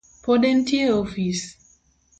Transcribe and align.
Pod 0.23 0.47
entie 0.51 0.81
e 0.87 0.91
ofis? 1.03 1.41